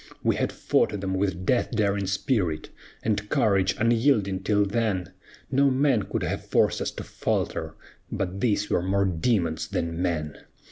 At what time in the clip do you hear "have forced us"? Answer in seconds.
6.23-6.89